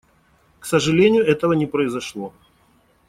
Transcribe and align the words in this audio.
К 0.59 0.65
сожалению, 0.65 1.23
этого 1.27 1.53
не 1.53 1.67
произошло. 1.67 2.33